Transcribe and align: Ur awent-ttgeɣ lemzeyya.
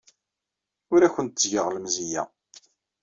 Ur 0.93 1.01
awent-ttgeɣ 1.07 1.67
lemzeyya. 1.71 2.23